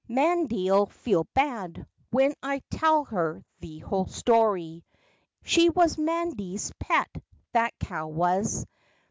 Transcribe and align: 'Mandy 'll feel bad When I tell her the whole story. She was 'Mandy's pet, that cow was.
'Mandy 0.09 0.71
'll 0.71 0.87
feel 0.87 1.25
bad 1.35 1.85
When 2.09 2.33
I 2.41 2.63
tell 2.71 3.03
her 3.05 3.45
the 3.59 3.77
whole 3.77 4.07
story. 4.07 4.83
She 5.43 5.69
was 5.69 5.99
'Mandy's 5.99 6.73
pet, 6.79 7.09
that 7.53 7.77
cow 7.77 8.07
was. 8.07 8.65